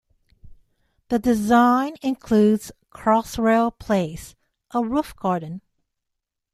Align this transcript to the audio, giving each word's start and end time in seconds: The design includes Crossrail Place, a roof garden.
The 1.09 1.19
design 1.19 1.95
includes 2.01 2.71
Crossrail 2.91 3.77
Place, 3.77 4.33
a 4.73 4.83
roof 4.83 5.15
garden. 5.15 5.61